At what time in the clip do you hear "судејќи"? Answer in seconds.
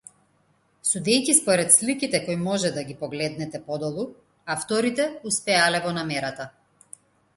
0.91-1.35